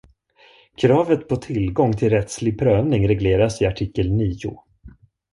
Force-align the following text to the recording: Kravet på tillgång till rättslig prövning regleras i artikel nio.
Kravet 0.75 1.27
på 1.29 1.35
tillgång 1.35 1.93
till 1.97 2.09
rättslig 2.09 2.59
prövning 2.59 3.07
regleras 3.07 3.61
i 3.61 3.65
artikel 3.65 4.11
nio. 4.11 4.63